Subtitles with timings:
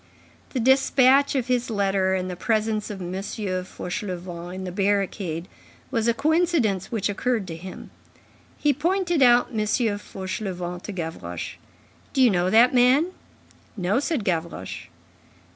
[0.49, 3.13] The despatch of his letter and the presence of M.
[3.21, 5.47] Fauchelevent in the barricade,
[5.91, 7.91] was a coincidence which occurred to him.
[8.57, 9.59] He pointed out M.
[9.63, 11.57] Fauchelevent to Gavroche.
[12.13, 13.11] "Do you know that man?"
[13.77, 14.87] "No," said Gavroche.